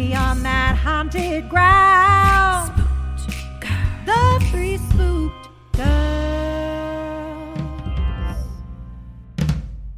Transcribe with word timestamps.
we 0.00 0.14
on 0.14 0.42
that 0.42 0.76
haunted 0.76 1.46
ground. 1.50 2.72
The 4.06 4.46
three 4.50 4.78
spooked 4.78 5.48
girls. 5.76 5.88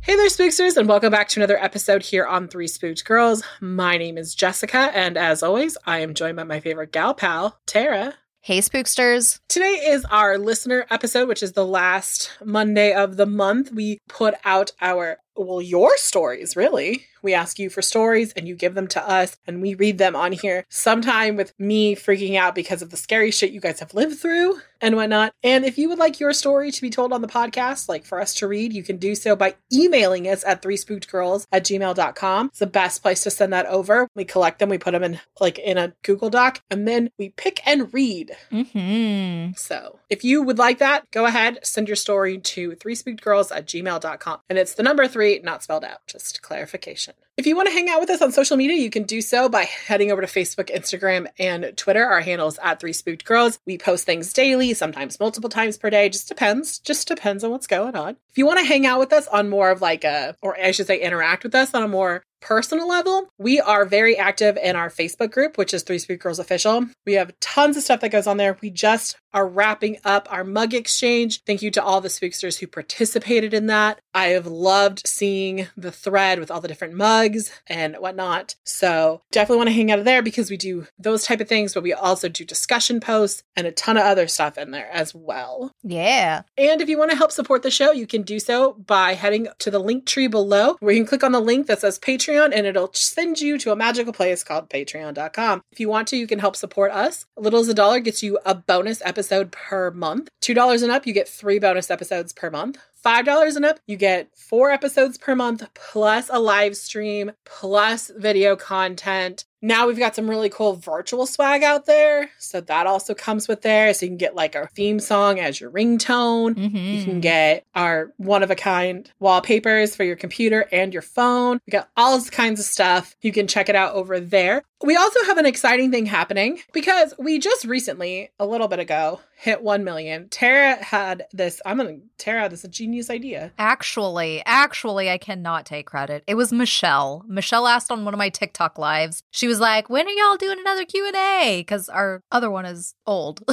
Hey 0.00 0.16
there, 0.16 0.28
spooksters, 0.28 0.76
and 0.76 0.88
welcome 0.88 1.12
back 1.12 1.28
to 1.28 1.40
another 1.40 1.56
episode 1.56 2.02
here 2.02 2.26
on 2.26 2.48
Three 2.48 2.66
Spooked 2.66 3.04
Girls. 3.04 3.44
My 3.60 3.96
name 3.96 4.18
is 4.18 4.34
Jessica, 4.34 4.90
and 4.92 5.16
as 5.16 5.40
always, 5.44 5.76
I 5.86 6.00
am 6.00 6.14
joined 6.14 6.36
by 6.36 6.42
my 6.42 6.58
favorite 6.58 6.90
gal 6.90 7.14
pal, 7.14 7.60
Tara. 7.66 8.14
Hey, 8.40 8.58
spooksters. 8.58 9.38
Today 9.46 9.84
is 9.86 10.04
our 10.06 10.36
listener 10.36 10.84
episode, 10.90 11.28
which 11.28 11.44
is 11.44 11.52
the 11.52 11.64
last 11.64 12.32
Monday 12.44 12.92
of 12.92 13.16
the 13.16 13.26
month. 13.26 13.70
We 13.70 14.00
put 14.08 14.34
out 14.44 14.72
our, 14.80 15.18
well, 15.36 15.62
your 15.62 15.96
stories, 15.96 16.56
really. 16.56 17.06
We 17.22 17.34
ask 17.34 17.58
you 17.58 17.70
for 17.70 17.82
stories 17.82 18.32
and 18.32 18.48
you 18.48 18.56
give 18.56 18.74
them 18.74 18.88
to 18.88 19.08
us 19.08 19.36
and 19.46 19.62
we 19.62 19.74
read 19.74 19.98
them 19.98 20.16
on 20.16 20.32
here. 20.32 20.64
Sometime 20.68 21.36
with 21.36 21.54
me 21.58 21.94
freaking 21.94 22.36
out 22.36 22.54
because 22.54 22.82
of 22.82 22.90
the 22.90 22.96
scary 22.96 23.30
shit 23.30 23.52
you 23.52 23.60
guys 23.60 23.80
have 23.80 23.94
lived 23.94 24.18
through 24.18 24.60
and 24.80 24.96
whatnot. 24.96 25.32
And 25.44 25.64
if 25.64 25.78
you 25.78 25.88
would 25.88 25.98
like 25.98 26.18
your 26.18 26.32
story 26.32 26.72
to 26.72 26.82
be 26.82 26.90
told 26.90 27.12
on 27.12 27.22
the 27.22 27.28
podcast, 27.28 27.88
like 27.88 28.04
for 28.04 28.20
us 28.20 28.34
to 28.34 28.48
read, 28.48 28.72
you 28.72 28.82
can 28.82 28.96
do 28.96 29.14
so 29.14 29.36
by 29.36 29.54
emailing 29.72 30.26
us 30.26 30.44
at 30.44 30.60
three 30.60 30.76
girls 31.08 31.46
at 31.52 31.64
gmail.com. 31.64 32.46
It's 32.46 32.58
the 32.58 32.66
best 32.66 33.02
place 33.02 33.22
to 33.22 33.30
send 33.30 33.52
that 33.52 33.66
over. 33.66 34.08
We 34.16 34.24
collect 34.24 34.58
them, 34.58 34.68
we 34.68 34.78
put 34.78 34.90
them 34.90 35.04
in 35.04 35.20
like 35.38 35.60
in 35.60 35.78
a 35.78 35.94
Google 36.02 36.28
Doc, 36.28 36.60
and 36.70 36.88
then 36.88 37.10
we 37.18 37.28
pick 37.28 37.60
and 37.64 37.94
read. 37.94 38.32
Mm-hmm. 38.50 39.52
So 39.54 40.00
if 40.10 40.24
you 40.24 40.42
would 40.42 40.58
like 40.58 40.78
that, 40.78 41.08
go 41.12 41.26
ahead, 41.26 41.60
send 41.62 41.88
your 41.88 41.96
story 41.96 42.38
to 42.38 42.74
three 42.74 42.96
spooked 42.96 43.22
girls 43.22 43.52
at 43.52 43.66
gmail.com. 43.66 44.40
And 44.48 44.58
it's 44.58 44.74
the 44.74 44.82
number 44.82 45.06
three, 45.06 45.21
not 45.42 45.62
spelled 45.62 45.84
out, 45.84 46.06
just 46.06 46.42
clarification. 46.42 47.14
If 47.38 47.46
you 47.46 47.56
want 47.56 47.66
to 47.68 47.72
hang 47.72 47.88
out 47.88 48.00
with 48.00 48.10
us 48.10 48.20
on 48.20 48.30
social 48.30 48.58
media, 48.58 48.76
you 48.76 48.90
can 48.90 49.04
do 49.04 49.22
so 49.22 49.48
by 49.48 49.64
heading 49.64 50.12
over 50.12 50.20
to 50.20 50.26
Facebook, 50.26 50.68
Instagram, 50.74 51.26
and 51.38 51.72
Twitter. 51.76 52.04
Our 52.04 52.20
handle 52.20 52.48
is 52.48 52.58
at 52.62 52.78
Three 52.78 52.92
Spooked 52.92 53.24
Girls. 53.24 53.58
We 53.66 53.78
post 53.78 54.04
things 54.04 54.32
daily, 54.34 54.74
sometimes 54.74 55.18
multiple 55.18 55.48
times 55.48 55.78
per 55.78 55.88
day. 55.88 56.10
Just 56.10 56.28
depends. 56.28 56.78
Just 56.78 57.08
depends 57.08 57.42
on 57.42 57.50
what's 57.50 57.66
going 57.66 57.96
on. 57.96 58.16
If 58.30 58.36
you 58.36 58.44
want 58.44 58.58
to 58.58 58.66
hang 58.66 58.84
out 58.84 59.00
with 59.00 59.14
us 59.14 59.26
on 59.28 59.48
more 59.48 59.70
of 59.70 59.80
like 59.80 60.04
a, 60.04 60.36
or 60.42 60.58
I 60.58 60.72
should 60.72 60.86
say, 60.86 61.00
interact 61.00 61.42
with 61.42 61.54
us 61.54 61.72
on 61.72 61.82
a 61.82 61.88
more 61.88 62.22
personal 62.42 62.86
level, 62.86 63.28
we 63.38 63.60
are 63.60 63.86
very 63.86 64.18
active 64.18 64.58
in 64.58 64.76
our 64.76 64.90
Facebook 64.90 65.30
group, 65.30 65.56
which 65.56 65.72
is 65.72 65.82
Three 65.82 65.98
Spooked 65.98 66.22
Girls 66.22 66.38
Official. 66.38 66.86
We 67.06 67.14
have 67.14 67.38
tons 67.40 67.78
of 67.78 67.82
stuff 67.82 68.00
that 68.00 68.10
goes 68.12 68.26
on 68.26 68.36
there. 68.36 68.58
We 68.60 68.68
just 68.68 69.16
are 69.34 69.46
wrapping 69.46 69.98
up 70.04 70.28
our 70.30 70.44
mug 70.44 70.74
exchange. 70.74 71.42
Thank 71.44 71.62
you 71.62 71.70
to 71.72 71.82
all 71.82 72.00
the 72.00 72.08
spooksters 72.08 72.58
who 72.58 72.66
participated 72.66 73.54
in 73.54 73.66
that. 73.66 74.00
I 74.14 74.28
have 74.28 74.46
loved 74.46 75.06
seeing 75.06 75.68
the 75.76 75.92
thread 75.92 76.38
with 76.38 76.50
all 76.50 76.60
the 76.60 76.68
different 76.68 76.94
mugs 76.94 77.50
and 77.66 77.96
whatnot. 77.96 78.56
So 78.64 79.22
definitely 79.30 79.58
want 79.58 79.68
to 79.68 79.74
hang 79.74 79.90
out 79.90 79.98
of 79.98 80.04
there 80.04 80.22
because 80.22 80.50
we 80.50 80.56
do 80.56 80.86
those 80.98 81.24
type 81.24 81.40
of 81.40 81.48
things, 81.48 81.74
but 81.74 81.82
we 81.82 81.92
also 81.92 82.28
do 82.28 82.44
discussion 82.44 83.00
posts 83.00 83.42
and 83.56 83.66
a 83.66 83.72
ton 83.72 83.96
of 83.96 84.04
other 84.04 84.26
stuff 84.26 84.58
in 84.58 84.70
there 84.70 84.90
as 84.92 85.14
well. 85.14 85.72
Yeah. 85.82 86.42
And 86.58 86.80
if 86.80 86.88
you 86.88 86.98
want 86.98 87.10
to 87.10 87.16
help 87.16 87.32
support 87.32 87.62
the 87.62 87.70
show, 87.70 87.92
you 87.92 88.06
can 88.06 88.22
do 88.22 88.38
so 88.38 88.72
by 88.74 89.14
heading 89.14 89.48
to 89.60 89.70
the 89.70 89.78
link 89.78 90.06
tree 90.06 90.26
below 90.26 90.76
where 90.80 90.92
you 90.92 91.00
can 91.00 91.08
click 91.08 91.24
on 91.24 91.32
the 91.32 91.40
link 91.40 91.66
that 91.66 91.80
says 91.80 91.98
Patreon 91.98 92.52
and 92.54 92.66
it'll 92.66 92.92
send 92.92 93.40
you 93.40 93.58
to 93.58 93.72
a 93.72 93.76
magical 93.76 94.12
place 94.12 94.44
called 94.44 94.68
patreon.com. 94.68 95.62
If 95.72 95.80
you 95.80 95.88
want 95.88 96.08
to, 96.08 96.16
you 96.16 96.26
can 96.26 96.38
help 96.38 96.56
support 96.56 96.92
us. 96.92 97.26
Little 97.36 97.60
as 97.60 97.68
a 97.68 97.74
dollar 97.74 98.00
gets 98.00 98.22
you 98.22 98.38
a 98.44 98.54
bonus 98.54 99.00
episode 99.04 99.21
per 99.52 99.90
month. 99.90 100.28
$2 100.42 100.82
and 100.82 100.92
up, 100.92 101.06
you 101.06 101.12
get 101.12 101.28
three 101.28 101.58
bonus 101.58 101.90
episodes 101.90 102.32
per 102.32 102.50
month. 102.50 102.78
$5 103.04 103.56
and 103.56 103.64
up, 103.64 103.78
you 103.86 103.96
get 103.96 104.28
four 104.36 104.70
episodes 104.70 105.18
per 105.18 105.34
month, 105.34 105.66
plus 105.74 106.30
a 106.32 106.38
live 106.38 106.76
stream, 106.76 107.32
plus 107.44 108.10
video 108.16 108.56
content. 108.56 109.44
Now 109.64 109.86
we've 109.86 109.98
got 109.98 110.16
some 110.16 110.28
really 110.28 110.48
cool 110.50 110.74
virtual 110.74 111.24
swag 111.24 111.62
out 111.62 111.86
there. 111.86 112.30
So 112.38 112.60
that 112.62 112.88
also 112.88 113.14
comes 113.14 113.46
with 113.46 113.62
there. 113.62 113.94
So 113.94 114.04
you 114.04 114.10
can 114.10 114.18
get 114.18 114.34
like 114.34 114.56
our 114.56 114.68
theme 114.74 114.98
song 114.98 115.38
as 115.38 115.60
your 115.60 115.70
ringtone. 115.70 116.54
Mm-hmm. 116.54 116.76
You 116.76 117.04
can 117.04 117.20
get 117.20 117.64
our 117.74 118.12
one 118.16 118.42
of 118.42 118.50
a 118.50 118.56
kind 118.56 119.08
wallpapers 119.20 119.94
for 119.94 120.02
your 120.02 120.16
computer 120.16 120.68
and 120.72 120.92
your 120.92 121.02
phone. 121.02 121.60
We 121.66 121.70
got 121.70 121.88
all 121.96 122.20
kinds 122.22 122.58
of 122.58 122.66
stuff. 122.66 123.14
You 123.22 123.30
can 123.30 123.46
check 123.46 123.68
it 123.68 123.76
out 123.76 123.94
over 123.94 124.18
there. 124.18 124.64
We 124.84 124.96
also 124.96 125.22
have 125.26 125.38
an 125.38 125.46
exciting 125.46 125.92
thing 125.92 126.06
happening 126.06 126.58
because 126.72 127.14
we 127.16 127.38
just 127.38 127.64
recently, 127.64 128.30
a 128.40 128.46
little 128.46 128.66
bit 128.66 128.80
ago, 128.80 129.20
hit 129.42 129.60
1 129.60 129.82
million. 129.82 130.28
Tara 130.28 130.76
had 130.82 131.26
this, 131.32 131.60
I'm 131.66 131.78
going 131.78 132.00
to, 132.00 132.06
Tara, 132.16 132.42
had 132.42 132.52
this 132.52 132.60
is 132.60 132.64
a 132.66 132.68
genius 132.68 133.10
idea. 133.10 133.52
Actually, 133.58 134.40
actually, 134.46 135.10
I 135.10 135.18
cannot 135.18 135.66
take 135.66 135.84
credit. 135.86 136.22
It 136.28 136.36
was 136.36 136.52
Michelle. 136.52 137.24
Michelle 137.26 137.66
asked 137.66 137.90
on 137.90 138.04
one 138.04 138.14
of 138.14 138.18
my 138.18 138.28
TikTok 138.28 138.78
lives. 138.78 139.24
She 139.32 139.48
was 139.48 139.58
like, 139.58 139.90
"When 139.90 140.06
are 140.06 140.10
y'all 140.10 140.36
doing 140.36 140.58
another 140.60 140.84
Q 140.84 141.06
and 141.08 141.16
A?" 141.16 141.60
Because 141.60 141.88
our 141.88 142.22
other 142.30 142.50
one 142.50 142.66
is 142.66 142.94
old. 143.04 143.42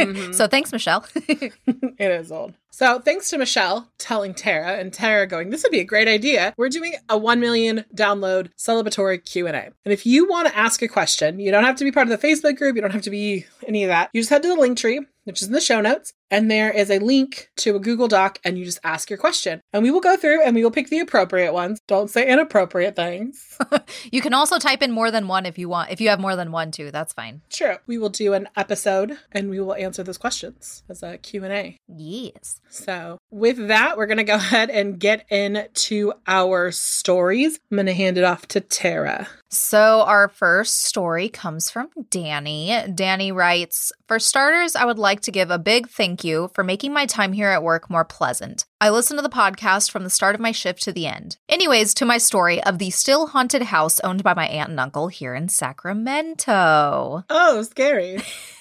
Mhm. 0.00 0.34
so 0.34 0.46
thanks, 0.46 0.72
Michelle. 0.72 1.04
it 1.16 1.52
is 1.98 2.30
old. 2.30 2.54
So 2.70 3.00
thanks 3.00 3.28
to 3.30 3.38
Michelle 3.38 3.90
telling 3.98 4.32
Tara 4.32 4.74
and 4.74 4.92
Tara 4.92 5.26
going, 5.26 5.50
this 5.50 5.62
would 5.62 5.72
be 5.72 5.80
a 5.80 5.84
great 5.84 6.08
idea. 6.08 6.54
We're 6.56 6.68
doing 6.68 6.94
a 7.08 7.18
1 7.18 7.40
million 7.40 7.84
download 7.94 8.50
celebratory 8.56 9.24
Q&A. 9.24 9.50
And 9.50 9.74
if 9.84 10.06
you 10.06 10.28
want 10.28 10.48
to 10.48 10.56
ask 10.56 10.80
a 10.80 10.88
question, 10.88 11.40
you 11.40 11.50
don't 11.50 11.64
have 11.64 11.76
to 11.76 11.84
be 11.84 11.92
part 11.92 12.08
of 12.08 12.20
the 12.20 12.26
Facebook 12.26 12.56
group. 12.56 12.76
You 12.76 12.82
don't 12.82 12.92
have 12.92 13.02
to 13.02 13.10
be 13.10 13.44
any 13.66 13.84
of 13.84 13.88
that. 13.88 14.10
You 14.12 14.20
just 14.20 14.30
head 14.30 14.42
to 14.42 14.48
the 14.48 14.54
link 14.54 14.78
tree, 14.78 15.00
which 15.24 15.42
is 15.42 15.48
in 15.48 15.52
the 15.52 15.60
show 15.60 15.80
notes. 15.80 16.14
And 16.30 16.50
there 16.50 16.70
is 16.70 16.90
a 16.90 16.98
link 16.98 17.50
to 17.56 17.76
a 17.76 17.80
Google 17.80 18.08
Doc 18.08 18.38
and 18.44 18.58
you 18.58 18.64
just 18.64 18.78
ask 18.84 19.10
your 19.10 19.18
question. 19.18 19.60
And 19.72 19.82
we 19.82 19.90
will 19.90 20.00
go 20.00 20.16
through 20.16 20.42
and 20.42 20.54
we 20.54 20.62
will 20.62 20.70
pick 20.70 20.88
the 20.88 21.00
appropriate 21.00 21.52
ones. 21.52 21.80
Don't 21.86 22.10
say 22.10 22.28
inappropriate 22.28 22.96
things. 22.96 23.58
you 24.12 24.20
can 24.20 24.34
also 24.34 24.58
type 24.58 24.82
in 24.82 24.92
more 24.92 25.10
than 25.10 25.28
one 25.28 25.46
if 25.46 25.58
you 25.58 25.68
want. 25.68 25.90
If 25.90 26.00
you 26.00 26.08
have 26.08 26.20
more 26.20 26.36
than 26.36 26.52
one, 26.52 26.70
too, 26.70 26.90
that's 26.90 27.12
fine. 27.12 27.42
Sure. 27.48 27.78
We 27.86 27.98
will 27.98 28.08
do 28.08 28.34
an 28.34 28.48
episode 28.56 29.18
and 29.32 29.50
we 29.50 29.60
will 29.60 29.74
answer 29.74 30.02
those 30.02 30.18
questions 30.18 30.82
as 30.88 31.02
a 31.02 31.18
Q&A. 31.18 31.76
Yes. 31.88 32.60
So, 32.68 33.18
with 33.30 33.68
that, 33.68 33.96
we're 33.96 34.06
going 34.06 34.18
to 34.18 34.24
go 34.24 34.34
ahead 34.36 34.70
and 34.70 34.98
get 34.98 35.26
into 35.30 36.12
our 36.26 36.70
stories. 36.70 37.58
I'm 37.70 37.76
going 37.76 37.86
to 37.86 37.94
hand 37.94 38.18
it 38.18 38.24
off 38.24 38.46
to 38.48 38.60
Tara. 38.60 39.28
So, 39.52 40.02
our 40.02 40.28
first 40.28 40.84
story 40.84 41.28
comes 41.28 41.70
from 41.70 41.88
Danny. 42.08 42.72
Danny 42.94 43.32
writes 43.32 43.90
For 44.06 44.20
starters, 44.20 44.76
I 44.76 44.84
would 44.84 44.98
like 44.98 45.22
to 45.22 45.32
give 45.32 45.50
a 45.50 45.58
big 45.58 45.88
thank 45.88 46.22
you 46.22 46.52
for 46.54 46.62
making 46.62 46.92
my 46.92 47.04
time 47.04 47.32
here 47.32 47.48
at 47.48 47.64
work 47.64 47.90
more 47.90 48.04
pleasant. 48.04 48.64
I 48.80 48.90
listen 48.90 49.16
to 49.16 49.22
the 49.24 49.28
podcast 49.28 49.90
from 49.90 50.04
the 50.04 50.10
start 50.10 50.36
of 50.36 50.40
my 50.40 50.52
shift 50.52 50.82
to 50.82 50.92
the 50.92 51.08
end. 51.08 51.36
Anyways, 51.48 51.94
to 51.94 52.04
my 52.04 52.18
story 52.18 52.62
of 52.62 52.78
the 52.78 52.90
still 52.90 53.26
haunted 53.26 53.62
house 53.62 53.98
owned 54.00 54.22
by 54.22 54.34
my 54.34 54.46
aunt 54.46 54.70
and 54.70 54.78
uncle 54.78 55.08
here 55.08 55.34
in 55.34 55.48
Sacramento. 55.48 57.24
Oh, 57.28 57.62
scary. 57.64 58.20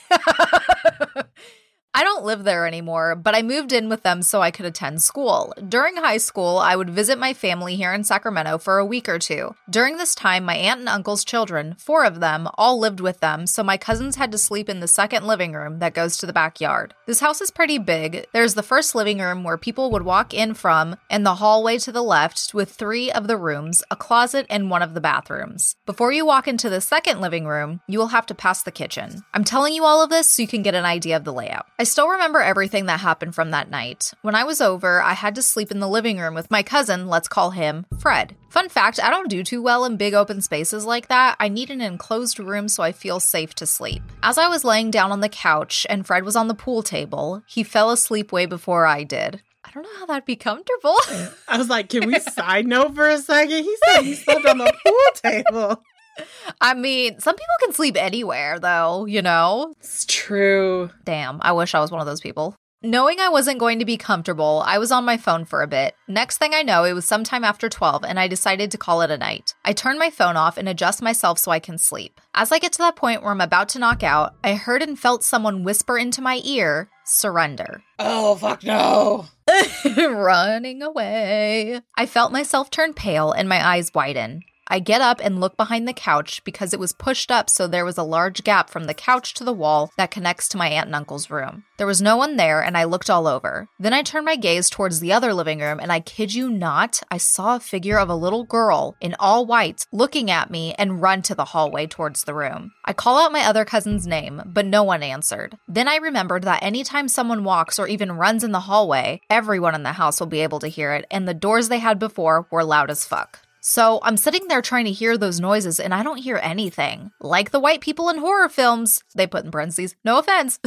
I 1.99 2.03
don't 2.03 2.23
live 2.23 2.45
there 2.45 2.65
anymore, 2.65 3.13
but 3.13 3.35
I 3.35 3.41
moved 3.41 3.73
in 3.73 3.89
with 3.89 4.03
them 4.03 4.21
so 4.21 4.41
I 4.41 4.51
could 4.51 4.65
attend 4.65 5.01
school. 5.01 5.53
During 5.67 5.97
high 5.97 6.15
school, 6.15 6.57
I 6.57 6.77
would 6.77 6.89
visit 6.89 7.19
my 7.19 7.33
family 7.33 7.75
here 7.75 7.91
in 7.91 8.05
Sacramento 8.05 8.57
for 8.57 8.77
a 8.77 8.85
week 8.85 9.09
or 9.09 9.19
two. 9.19 9.53
During 9.69 9.97
this 9.97 10.15
time, 10.15 10.45
my 10.45 10.55
aunt 10.55 10.79
and 10.79 10.87
uncle's 10.87 11.25
children, 11.25 11.75
four 11.77 12.05
of 12.05 12.21
them, 12.21 12.47
all 12.57 12.79
lived 12.79 13.01
with 13.01 13.19
them, 13.19 13.45
so 13.45 13.63
my 13.63 13.75
cousins 13.75 14.15
had 14.15 14.31
to 14.31 14.37
sleep 14.37 14.69
in 14.69 14.79
the 14.79 14.87
second 14.87 15.27
living 15.27 15.51
room 15.51 15.79
that 15.79 15.93
goes 15.93 16.15
to 16.15 16.25
the 16.25 16.31
backyard. 16.31 16.93
This 17.05 17.19
house 17.19 17.41
is 17.41 17.51
pretty 17.51 17.77
big. 17.77 18.25
There's 18.31 18.53
the 18.53 18.63
first 18.63 18.95
living 18.95 19.19
room 19.19 19.43
where 19.43 19.57
people 19.57 19.91
would 19.91 20.03
walk 20.03 20.33
in 20.33 20.53
from, 20.53 20.95
and 21.09 21.25
the 21.25 21.35
hallway 21.35 21.79
to 21.79 21.91
the 21.91 22.01
left 22.01 22.53
with 22.53 22.71
three 22.71 23.11
of 23.11 23.27
the 23.27 23.35
rooms, 23.35 23.83
a 23.91 23.97
closet, 23.97 24.45
and 24.49 24.69
one 24.69 24.81
of 24.81 24.93
the 24.93 25.01
bathrooms. 25.01 25.75
Before 25.85 26.13
you 26.13 26.25
walk 26.25 26.47
into 26.47 26.69
the 26.69 26.79
second 26.79 27.19
living 27.19 27.45
room, 27.45 27.81
you 27.89 27.99
will 27.99 28.07
have 28.07 28.25
to 28.27 28.33
pass 28.33 28.63
the 28.63 28.71
kitchen. 28.71 29.21
I'm 29.33 29.43
telling 29.43 29.73
you 29.73 29.83
all 29.83 30.01
of 30.01 30.09
this 30.09 30.29
so 30.29 30.41
you 30.41 30.47
can 30.47 30.63
get 30.63 30.75
an 30.75 30.85
idea 30.85 31.17
of 31.17 31.25
the 31.25 31.33
layout. 31.33 31.65
I 31.77 31.88
still 31.89 32.07
remember 32.07 32.39
everything 32.39 32.85
that 32.85 32.99
happened 32.99 33.35
from 33.35 33.51
that 33.51 33.69
night. 33.69 34.13
When 34.21 34.35
I 34.35 34.43
was 34.43 34.61
over, 34.61 35.01
I 35.01 35.13
had 35.13 35.35
to 35.35 35.41
sleep 35.41 35.71
in 35.71 35.79
the 35.79 35.87
living 35.87 36.19
room 36.19 36.33
with 36.33 36.49
my 36.49 36.63
cousin, 36.63 37.07
let's 37.07 37.27
call 37.27 37.51
him 37.51 37.85
Fred. 37.99 38.35
Fun 38.49 38.69
fact 38.69 38.99
I 39.01 39.09
don't 39.09 39.29
do 39.29 39.43
too 39.43 39.61
well 39.61 39.85
in 39.85 39.97
big 39.97 40.13
open 40.13 40.41
spaces 40.41 40.85
like 40.85 41.07
that. 41.07 41.35
I 41.39 41.49
need 41.49 41.69
an 41.69 41.81
enclosed 41.81 42.39
room 42.39 42.67
so 42.67 42.83
I 42.83 42.91
feel 42.91 43.19
safe 43.19 43.53
to 43.55 43.65
sleep. 43.65 44.01
As 44.23 44.37
I 44.37 44.47
was 44.47 44.63
laying 44.63 44.91
down 44.91 45.11
on 45.11 45.19
the 45.19 45.29
couch 45.29 45.85
and 45.89 46.05
Fred 46.05 46.23
was 46.23 46.35
on 46.35 46.47
the 46.47 46.55
pool 46.55 46.83
table, 46.83 47.43
he 47.47 47.63
fell 47.63 47.91
asleep 47.91 48.31
way 48.31 48.45
before 48.45 48.85
I 48.85 49.03
did. 49.03 49.41
I 49.65 49.71
don't 49.71 49.83
know 49.83 49.99
how 49.99 50.05
that'd 50.07 50.25
be 50.25 50.35
comfortable. 50.35 50.95
I 51.47 51.57
was 51.57 51.69
like, 51.69 51.89
can 51.89 52.07
we 52.07 52.17
side 52.19 52.65
note 52.65 52.95
for 52.95 53.07
a 53.07 53.19
second? 53.19 53.63
He 53.63 53.75
said 53.85 54.01
he 54.01 54.15
slept 54.15 54.45
on 54.45 54.57
the 54.57 54.73
pool 54.83 55.21
table. 55.31 55.83
I 56.61 56.73
mean, 56.73 57.19
some 57.19 57.35
people 57.35 57.55
can 57.61 57.73
sleep 57.73 57.95
anywhere, 57.97 58.59
though, 58.59 59.05
you 59.05 59.21
know? 59.21 59.73
It's 59.79 60.05
true. 60.05 60.89
Damn, 61.03 61.39
I 61.41 61.51
wish 61.51 61.73
I 61.73 61.79
was 61.79 61.91
one 61.91 62.01
of 62.01 62.07
those 62.07 62.21
people. 62.21 62.55
Knowing 62.81 63.19
I 63.19 63.27
wasn't 63.27 63.59
going 63.59 63.79
to 63.79 63.85
be 63.85 63.97
comfortable, 63.97 64.63
I 64.65 64.77
was 64.77 64.89
on 64.89 65.03
my 65.03 65.17
phone 65.17 65.43
for 65.43 65.61
a 65.61 65.67
bit. 65.67 65.95
Next 66.07 66.37
thing 66.37 66.53
I 66.53 66.61
know, 66.61 66.85
it 66.85 66.93
was 66.93 67.03
sometime 67.03 67.43
after 67.43 67.67
12, 67.67 68.05
and 68.05 68.17
I 68.17 68.29
decided 68.29 68.71
to 68.71 68.77
call 68.77 69.01
it 69.01 69.11
a 69.11 69.17
night. 69.17 69.53
I 69.65 69.73
turn 69.73 69.99
my 69.99 70.09
phone 70.09 70.37
off 70.37 70.57
and 70.57 70.69
adjust 70.69 71.01
myself 71.01 71.39
so 71.39 71.51
I 71.51 71.59
can 71.59 71.77
sleep. 71.77 72.21
As 72.33 72.53
I 72.53 72.59
get 72.59 72.71
to 72.71 72.77
that 72.77 72.95
point 72.95 73.21
where 73.21 73.31
I'm 73.31 73.41
about 73.41 73.67
to 73.69 73.79
knock 73.79 74.01
out, 74.01 74.35
I 74.45 74.53
heard 74.53 74.81
and 74.81 74.97
felt 74.97 75.25
someone 75.25 75.65
whisper 75.65 75.97
into 75.97 76.21
my 76.21 76.39
ear, 76.45 76.89
surrender. 77.03 77.83
Oh, 77.99 78.35
fuck 78.35 78.63
no. 78.63 79.25
Running 79.97 80.81
away. 80.81 81.81
I 81.97 82.05
felt 82.05 82.31
myself 82.31 82.71
turn 82.71 82.93
pale 82.93 83.33
and 83.33 83.49
my 83.49 83.61
eyes 83.67 83.91
widen. 83.93 84.43
I 84.69 84.79
get 84.79 85.01
up 85.01 85.19
and 85.23 85.39
look 85.39 85.57
behind 85.57 85.87
the 85.87 85.93
couch 85.93 86.43
because 86.43 86.73
it 86.73 86.79
was 86.79 86.93
pushed 86.93 87.31
up 87.31 87.49
so 87.49 87.65
there 87.65 87.85
was 87.85 87.97
a 87.97 88.03
large 88.03 88.43
gap 88.43 88.69
from 88.69 88.85
the 88.85 88.93
couch 88.93 89.33
to 89.35 89.43
the 89.43 89.53
wall 89.53 89.91
that 89.97 90.11
connects 90.11 90.47
to 90.49 90.57
my 90.57 90.67
aunt 90.67 90.85
and 90.85 90.95
uncle's 90.95 91.31
room. 91.31 91.63
There 91.77 91.87
was 91.87 92.01
no 92.01 92.17
one 92.17 92.35
there 92.35 92.61
and 92.61 92.77
I 92.77 92.83
looked 92.83 93.09
all 93.09 93.25
over. 93.25 93.67
Then 93.79 93.93
I 93.93 94.03
turned 94.03 94.25
my 94.25 94.35
gaze 94.35 94.69
towards 94.69 94.99
the 94.99 95.11
other 95.11 95.33
living 95.33 95.59
room 95.59 95.79
and 95.79 95.91
I 95.91 95.99
kid 96.01 96.33
you 96.33 96.49
not, 96.49 97.01
I 97.09 97.17
saw 97.17 97.55
a 97.55 97.59
figure 97.59 97.97
of 97.97 98.09
a 98.09 98.15
little 98.15 98.43
girl 98.43 98.95
in 99.01 99.15
all 99.19 99.45
white 99.45 99.87
looking 99.91 100.29
at 100.29 100.51
me 100.51 100.75
and 100.77 101.01
run 101.01 101.23
to 101.23 101.35
the 101.35 101.45
hallway 101.45 101.87
towards 101.87 102.23
the 102.23 102.35
room. 102.35 102.71
I 102.85 102.93
call 102.93 103.17
out 103.17 103.31
my 103.31 103.45
other 103.45 103.65
cousin's 103.65 104.05
name, 104.05 104.41
but 104.45 104.65
no 104.65 104.83
one 104.83 105.01
answered. 105.01 105.57
Then 105.67 105.87
I 105.87 105.95
remembered 105.95 106.43
that 106.43 106.61
anytime 106.61 107.07
someone 107.07 107.43
walks 107.43 107.79
or 107.79 107.87
even 107.87 108.11
runs 108.11 108.43
in 108.43 108.51
the 108.51 108.61
hallway, 108.61 109.21
everyone 109.29 109.73
in 109.73 109.83
the 109.83 109.93
house 109.93 110.19
will 110.19 110.27
be 110.27 110.41
able 110.41 110.59
to 110.59 110.67
hear 110.67 110.93
it, 110.93 111.05
and 111.09 111.27
the 111.27 111.33
doors 111.33 111.69
they 111.69 111.79
had 111.79 111.97
before 111.97 112.47
were 112.51 112.63
loud 112.63 112.91
as 112.91 113.05
fuck. 113.05 113.39
So 113.61 113.99
I'm 114.03 114.17
sitting 114.17 114.47
there 114.47 114.61
trying 114.61 114.85
to 114.85 114.91
hear 114.91 115.17
those 115.17 115.39
noises 115.39 115.79
and 115.79 115.93
I 115.93 116.03
don't 116.03 116.17
hear 116.17 116.39
anything. 116.41 117.11
Like 117.19 117.51
the 117.51 117.59
white 117.59 117.81
people 117.81 118.09
in 118.09 118.17
horror 118.17 118.49
films, 118.49 119.03
they 119.15 119.27
put 119.27 119.45
in 119.45 119.51
parentheses, 119.51 119.95
no 120.03 120.19
offense. 120.19 120.59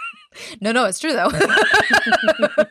no, 0.60 0.72
no, 0.72 0.84
it's 0.84 0.98
true 0.98 1.12
though. 1.12 1.30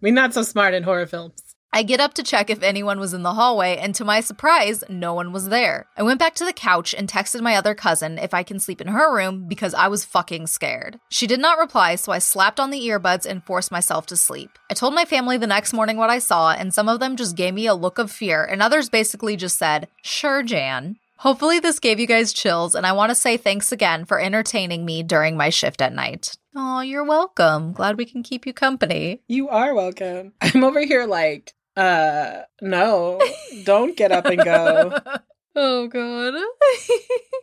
We're 0.00 0.12
not 0.12 0.34
so 0.34 0.42
smart 0.42 0.74
in 0.74 0.82
horror 0.82 1.06
films. 1.06 1.45
I 1.76 1.82
get 1.82 2.00
up 2.00 2.14
to 2.14 2.22
check 2.22 2.48
if 2.48 2.62
anyone 2.62 2.98
was 2.98 3.12
in 3.12 3.22
the 3.22 3.34
hallway, 3.34 3.76
and 3.76 3.94
to 3.96 4.04
my 4.06 4.20
surprise, 4.20 4.82
no 4.88 5.12
one 5.12 5.30
was 5.30 5.50
there. 5.50 5.84
I 5.94 6.04
went 6.04 6.18
back 6.18 6.34
to 6.36 6.44
the 6.46 6.54
couch 6.54 6.94
and 6.94 7.06
texted 7.06 7.42
my 7.42 7.54
other 7.54 7.74
cousin 7.74 8.18
if 8.18 8.32
I 8.32 8.44
can 8.44 8.58
sleep 8.60 8.80
in 8.80 8.86
her 8.86 9.14
room 9.14 9.46
because 9.46 9.74
I 9.74 9.88
was 9.88 10.02
fucking 10.02 10.46
scared. 10.46 10.98
She 11.10 11.26
did 11.26 11.38
not 11.38 11.58
reply, 11.58 11.96
so 11.96 12.12
I 12.12 12.18
slapped 12.18 12.58
on 12.58 12.70
the 12.70 12.80
earbuds 12.80 13.26
and 13.26 13.44
forced 13.44 13.70
myself 13.70 14.06
to 14.06 14.16
sleep. 14.16 14.58
I 14.70 14.72
told 14.72 14.94
my 14.94 15.04
family 15.04 15.36
the 15.36 15.46
next 15.46 15.74
morning 15.74 15.98
what 15.98 16.08
I 16.08 16.18
saw, 16.18 16.52
and 16.52 16.72
some 16.72 16.88
of 16.88 16.98
them 16.98 17.14
just 17.14 17.36
gave 17.36 17.52
me 17.52 17.66
a 17.66 17.74
look 17.74 17.98
of 17.98 18.10
fear, 18.10 18.42
and 18.42 18.62
others 18.62 18.88
basically 18.88 19.36
just 19.36 19.58
said, 19.58 19.86
Sure, 20.02 20.42
Jan. 20.42 20.96
Hopefully, 21.18 21.60
this 21.60 21.78
gave 21.78 22.00
you 22.00 22.06
guys 22.06 22.32
chills, 22.32 22.74
and 22.74 22.86
I 22.86 22.92
want 22.92 23.10
to 23.10 23.14
say 23.14 23.36
thanks 23.36 23.70
again 23.70 24.06
for 24.06 24.18
entertaining 24.18 24.86
me 24.86 25.02
during 25.02 25.36
my 25.36 25.50
shift 25.50 25.82
at 25.82 25.94
night. 25.94 26.36
Oh, 26.54 26.80
you're 26.80 27.04
welcome. 27.04 27.72
Glad 27.72 27.98
we 27.98 28.06
can 28.06 28.22
keep 28.22 28.46
you 28.46 28.54
company. 28.54 29.20
You 29.26 29.50
are 29.50 29.74
welcome. 29.74 30.32
I'm 30.40 30.64
over 30.64 30.80
here 30.80 31.04
like, 31.06 31.54
uh, 31.76 32.42
no, 32.60 33.20
don't 33.64 33.96
get 33.96 34.12
up 34.12 34.26
and 34.26 34.42
go. 34.42 34.98
oh, 35.56 35.86
God. 35.88 36.34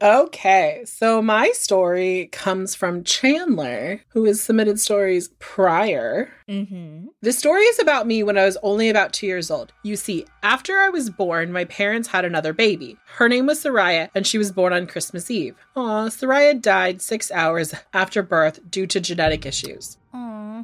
okay, 0.25 0.83
so 0.85 1.21
my 1.21 1.51
story 1.51 2.30
comes 2.31 2.75
from 2.75 3.03
Chandler, 3.03 4.01
who 4.09 4.25
has 4.25 4.41
submitted 4.41 4.80
stories 4.80 5.30
prior. 5.39 6.31
mm-hmm. 6.50 7.07
The 7.21 7.31
story 7.31 7.63
is 7.63 7.80
about 7.80 8.07
me 8.07 8.24
when 8.24 8.38
I 8.38 8.45
was 8.45 8.57
only 8.63 8.89
about 8.89 9.13
two 9.13 9.27
years 9.27 9.51
old. 9.51 9.71
You 9.83 9.95
see, 9.95 10.25
after 10.41 10.77
I 10.80 10.89
was 10.89 11.09
born, 11.09 11.51
my 11.51 11.65
parents 11.65 12.07
had 12.07 12.25
another 12.25 12.53
baby. 12.53 12.97
Her 13.06 13.30
name 13.30 13.45
was 13.45 13.63
Soraya, 13.63 14.09
and 14.15 14.25
she 14.25 14.38
was 14.38 14.51
born 14.51 14.74
on 14.74 14.88
Christmas 14.88 15.30
Eve. 15.30 15.56
Aw, 15.75 16.09
Soraya 16.09 16.59
died 16.59 17.01
six 17.01 17.31
hours 17.31 17.74
after 17.94 18.24
birth 18.24 18.59
due 18.69 18.88
to 18.88 19.00
genetic 19.00 19.45
issues. 19.45 19.97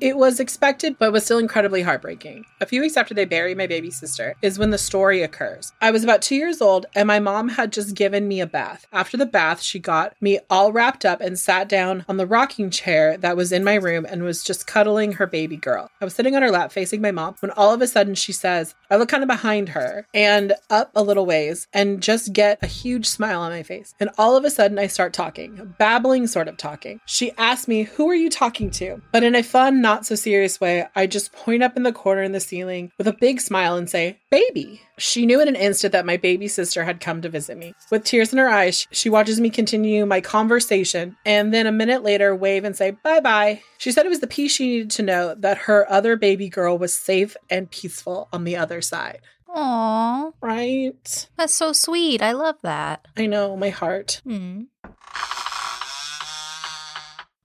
It 0.01 0.15
was 0.15 0.39
expected, 0.39 0.97
but 0.97 1.11
was 1.11 1.25
still 1.25 1.39
incredibly 1.39 1.81
heartbreaking. 1.81 2.45
A 2.61 2.65
few 2.65 2.81
weeks 2.81 2.95
after 2.95 3.13
they 3.13 3.25
bury 3.25 3.53
my 3.53 3.67
baby 3.67 3.91
sister 3.91 4.35
is 4.41 4.57
when 4.57 4.69
the 4.69 4.77
story 4.77 5.21
occurs. 5.21 5.73
I 5.81 5.91
was 5.91 6.03
about 6.03 6.21
two 6.21 6.35
years 6.35 6.61
old, 6.61 6.85
and 6.95 7.05
my 7.07 7.19
mom 7.19 7.49
had 7.49 7.73
just 7.73 7.95
given 7.95 8.27
me 8.27 8.39
a 8.39 8.47
bath. 8.47 8.87
After 8.93 9.17
the 9.17 9.25
bath, 9.25 9.61
she 9.61 9.77
got 9.77 10.15
me 10.21 10.39
all 10.49 10.71
wrapped 10.71 11.03
up 11.03 11.19
and 11.19 11.37
sat 11.37 11.67
down 11.67 12.05
on 12.07 12.15
the 12.15 12.25
rocking 12.25 12.69
chair 12.69 13.17
that 13.17 13.35
was 13.35 13.51
in 13.51 13.63
my 13.63 13.75
room 13.75 14.05
and 14.07 14.23
was 14.23 14.43
just 14.43 14.67
cuddling 14.67 15.13
her 15.13 15.27
baby 15.27 15.57
girl. 15.57 15.89
I 15.99 16.05
was 16.05 16.13
sitting 16.13 16.35
on 16.35 16.43
her 16.43 16.51
lap 16.51 16.71
facing 16.71 17.01
my 17.01 17.11
mom 17.11 17.35
when 17.41 17.51
all 17.51 17.73
of 17.73 17.81
a 17.81 17.87
sudden 17.87 18.15
she 18.15 18.31
says, 18.31 18.75
I 18.89 18.95
look 18.95 19.09
kind 19.09 19.23
of 19.23 19.27
behind 19.27 19.69
her 19.69 20.07
and 20.13 20.53
up 20.69 20.91
a 20.95 21.03
little 21.03 21.25
ways 21.25 21.67
and 21.73 22.01
just 22.01 22.31
get 22.31 22.59
a 22.61 22.67
huge 22.67 23.05
smile 23.05 23.41
on 23.41 23.51
my 23.51 23.63
face. 23.63 23.95
And 23.99 24.09
all 24.17 24.37
of 24.37 24.45
a 24.45 24.49
sudden 24.49 24.79
I 24.79 24.87
start 24.87 25.11
talking, 25.11 25.75
babbling 25.77 26.27
sort 26.27 26.47
of 26.47 26.57
talking. 26.57 27.01
She 27.05 27.31
asked 27.37 27.67
me, 27.67 27.83
Who 27.83 28.09
are 28.09 28.15
you 28.15 28.29
talking 28.29 28.71
to? 28.71 29.01
But 29.11 29.23
in 29.23 29.35
a 29.35 29.38
fun, 29.41 29.81
not 29.81 30.05
so 30.05 30.15
serious 30.15 30.59
way, 30.61 30.85
I 30.95 31.07
just 31.07 31.31
point 31.33 31.63
up 31.63 31.75
in 31.77 31.83
the 31.83 31.91
corner 31.91 32.21
in 32.23 32.31
the 32.31 32.39
ceiling 32.39 32.91
with 32.97 33.07
a 33.07 33.13
big 33.13 33.41
smile 33.41 33.75
and 33.75 33.89
say, 33.89 34.19
Baby. 34.29 34.81
She 34.97 35.25
knew 35.25 35.39
in 35.41 35.47
an 35.47 35.55
instant 35.55 35.93
that 35.93 36.05
my 36.05 36.17
baby 36.17 36.47
sister 36.49 36.83
had 36.83 36.99
come 36.99 37.21
to 37.21 37.29
visit 37.29 37.57
me. 37.57 37.73
With 37.89 38.03
tears 38.03 38.33
in 38.33 38.37
her 38.39 38.49
eyes, 38.49 38.85
she 38.91 39.09
watches 39.09 39.39
me 39.39 39.49
continue 39.49 40.05
my 40.05 40.19
conversation 40.21 41.15
and 41.25 41.53
then 41.53 41.67
a 41.67 41.71
minute 41.71 42.03
later 42.03 42.35
wave 42.35 42.63
and 42.65 42.75
say, 42.75 42.91
Bye 42.91 43.21
bye. 43.21 43.61
She 43.77 43.91
said 43.91 44.05
it 44.05 44.09
was 44.09 44.19
the 44.19 44.27
piece 44.27 44.51
she 44.53 44.67
needed 44.67 44.91
to 44.91 45.03
know 45.03 45.35
that 45.35 45.57
her 45.59 45.89
other 45.89 46.15
baby 46.17 46.49
girl 46.49 46.77
was 46.77 46.93
safe 46.93 47.37
and 47.49 47.71
peaceful 47.71 48.27
on 48.33 48.43
the 48.43 48.57
other 48.57 48.81
side. 48.81 49.21
Aw, 49.47 50.29
Right? 50.41 51.27
that's 51.37 51.53
so 51.55 51.73
sweet. 51.73 52.21
I 52.21 52.33
love 52.33 52.57
that. 52.63 53.05
I 53.17 53.25
know, 53.25 53.55
my 53.57 53.69
heart. 53.69 54.21
Hmm. 54.23 54.63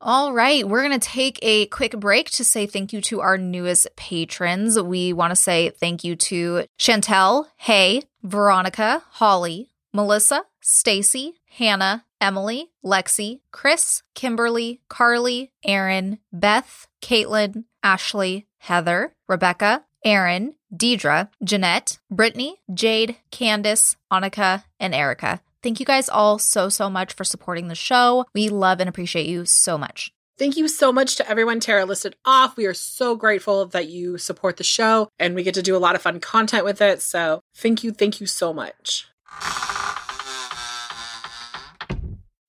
All 0.06 0.34
right, 0.34 0.68
we're 0.68 0.86
going 0.86 1.00
to 1.00 1.08
take 1.08 1.38
a 1.40 1.64
quick 1.64 1.98
break 1.98 2.28
to 2.32 2.44
say 2.44 2.66
thank 2.66 2.92
you 2.92 3.00
to 3.00 3.22
our 3.22 3.38
newest 3.38 3.88
patrons. 3.96 4.78
We 4.78 5.14
want 5.14 5.30
to 5.30 5.34
say 5.34 5.70
thank 5.70 6.04
you 6.04 6.14
to 6.14 6.66
Chantal, 6.76 7.48
Hae, 7.56 8.02
Veronica, 8.22 9.02
Holly, 9.12 9.70
Melissa, 9.94 10.44
Stacy, 10.60 11.36
Hannah, 11.48 12.04
Emily, 12.20 12.68
Lexie, 12.84 13.40
Chris, 13.50 14.02
Kimberly, 14.14 14.82
Carly, 14.90 15.52
Aaron, 15.64 16.18
Beth, 16.30 16.86
Katlyn, 17.00 17.64
Ashley, 17.82 18.46
Heather, 18.58 19.14
Rebecca, 19.26 19.84
Eryn, 20.04 20.52
Deidre, 20.70 21.30
Jannette, 21.42 21.96
Brittany, 22.10 22.60
Jade, 22.74 23.16
Candice, 23.32 23.96
Annikha, 24.12 24.64
and 24.78 24.94
Erica. 24.94 25.40
Thank 25.64 25.80
you 25.80 25.86
guys 25.86 26.10
all 26.10 26.38
so, 26.38 26.68
so 26.68 26.90
much 26.90 27.14
for 27.14 27.24
supporting 27.24 27.68
the 27.68 27.74
show. 27.74 28.26
We 28.34 28.50
love 28.50 28.80
and 28.80 28.88
appreciate 28.88 29.26
you 29.26 29.46
so 29.46 29.78
much. 29.78 30.12
Thank 30.36 30.58
you 30.58 30.68
so 30.68 30.92
much 30.92 31.16
to 31.16 31.26
everyone 31.26 31.58
Tara 31.58 31.86
listed 31.86 32.16
off. 32.26 32.58
We 32.58 32.66
are 32.66 32.74
so 32.74 33.16
grateful 33.16 33.64
that 33.64 33.88
you 33.88 34.18
support 34.18 34.58
the 34.58 34.62
show 34.62 35.08
and 35.18 35.34
we 35.34 35.42
get 35.42 35.54
to 35.54 35.62
do 35.62 35.74
a 35.74 35.78
lot 35.78 35.94
of 35.94 36.02
fun 36.02 36.20
content 36.20 36.66
with 36.66 36.82
it. 36.82 37.00
So 37.00 37.40
thank 37.54 37.82
you, 37.82 37.92
thank 37.92 38.20
you 38.20 38.26
so 38.26 38.52
much. 38.52 39.06